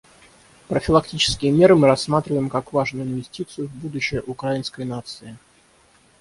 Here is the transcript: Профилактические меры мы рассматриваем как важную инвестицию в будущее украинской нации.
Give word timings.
Профилактические 0.67 1.51
меры 1.51 1.75
мы 1.75 1.85
рассматриваем 1.87 2.49
как 2.49 2.73
важную 2.73 3.05
инвестицию 3.05 3.67
в 3.67 3.75
будущее 3.75 4.23
украинской 4.25 4.83
нации. 4.83 5.37